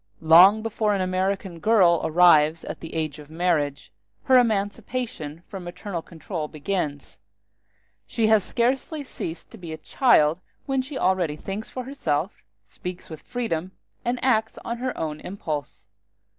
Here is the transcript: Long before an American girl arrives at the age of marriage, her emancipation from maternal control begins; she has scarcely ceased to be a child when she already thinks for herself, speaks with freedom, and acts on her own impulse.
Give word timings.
Long 0.23 0.63
before 0.63 0.95
an 0.95 1.01
American 1.01 1.59
girl 1.59 2.01
arrives 2.03 2.65
at 2.65 2.79
the 2.79 2.95
age 2.95 3.19
of 3.19 3.29
marriage, 3.29 3.91
her 4.23 4.39
emancipation 4.39 5.43
from 5.47 5.63
maternal 5.63 6.01
control 6.01 6.47
begins; 6.47 7.19
she 8.07 8.25
has 8.25 8.43
scarcely 8.43 9.03
ceased 9.03 9.51
to 9.51 9.59
be 9.59 9.71
a 9.73 9.77
child 9.77 10.39
when 10.65 10.81
she 10.81 10.97
already 10.97 11.35
thinks 11.35 11.69
for 11.69 11.83
herself, 11.83 12.41
speaks 12.65 13.11
with 13.11 13.21
freedom, 13.21 13.73
and 14.03 14.17
acts 14.23 14.57
on 14.65 14.79
her 14.79 14.97
own 14.97 15.19
impulse. 15.19 15.85